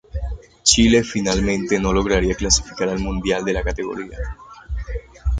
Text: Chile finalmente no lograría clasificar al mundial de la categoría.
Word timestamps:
Chile 0.63 1.03
finalmente 1.03 1.79
no 1.79 1.93
lograría 1.93 2.33
clasificar 2.33 2.89
al 2.89 2.97
mundial 2.97 3.45
de 3.45 3.53
la 3.53 3.61
categoría. 3.61 4.17